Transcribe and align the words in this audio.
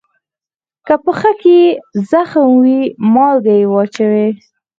که 0.85 0.95
پښه 1.03 1.31
کې 1.41 1.59
زخم 2.11 2.45
وي، 2.61 2.79
مالګه 3.13 3.53
یې 3.59 3.65
وچوي. 3.73 4.29